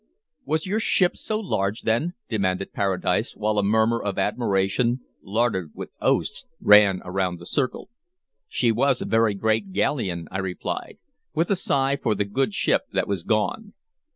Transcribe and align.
"Was 0.45 0.65
your 0.65 0.79
ship 0.79 1.15
so 1.15 1.39
large, 1.39 1.83
then?" 1.83 2.15
demanded 2.27 2.73
Paradise, 2.73 3.37
while 3.37 3.59
a 3.59 3.63
murmur 3.63 4.01
of 4.01 4.17
admiration, 4.17 5.01
larded 5.21 5.75
with 5.75 5.91
oaths, 6.01 6.47
ran 6.59 7.03
around 7.05 7.37
the 7.37 7.45
circle. 7.45 7.87
"She 8.47 8.71
was 8.71 9.03
a 9.03 9.05
very 9.05 9.35
great 9.35 9.73
galleon," 9.73 10.27
I 10.31 10.39
replied, 10.39 10.97
with 11.35 11.51
a 11.51 11.55
sigh 11.55 11.97
for 11.97 12.15
the 12.15 12.25
good 12.25 12.55
ship 12.55 12.85
that 12.91 13.07
was 13.07 13.21
gone. 13.21 13.73